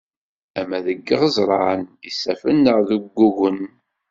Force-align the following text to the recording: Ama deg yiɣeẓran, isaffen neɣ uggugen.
Ama 0.59 0.79
deg 0.85 0.99
yiɣeẓran, 1.07 1.81
isaffen 2.09 2.57
neɣ 2.63 2.77
uggugen. 2.95 3.59